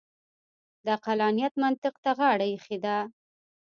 [0.83, 2.97] د عقلانیت منطق ته غاړه اېښې ده.